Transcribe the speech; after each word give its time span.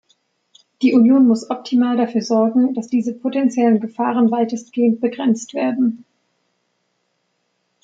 Die 0.81 0.95
Union 0.95 1.27
muss 1.27 1.51
optimal 1.51 1.95
dafür 1.95 2.23
sorgen, 2.23 2.73
dass 2.73 2.87
diese 2.87 3.13
potentiellen 3.13 3.79
Gefahren 3.79 4.31
weitestgehend 4.31 4.99
begrenzt 4.99 5.53
werden. 5.53 6.05